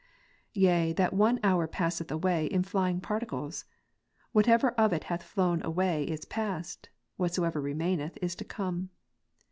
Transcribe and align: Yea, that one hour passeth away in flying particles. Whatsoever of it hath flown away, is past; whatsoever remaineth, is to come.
Yea, 0.55 0.91
that 0.93 1.13
one 1.13 1.39
hour 1.43 1.67
passeth 1.67 2.09
away 2.09 2.47
in 2.47 2.63
flying 2.63 2.99
particles. 2.99 3.65
Whatsoever 4.31 4.69
of 4.71 4.91
it 4.93 5.03
hath 5.03 5.21
flown 5.21 5.63
away, 5.63 6.05
is 6.05 6.25
past; 6.25 6.89
whatsoever 7.17 7.61
remaineth, 7.61 8.17
is 8.19 8.33
to 8.37 8.43
come. 8.43 8.89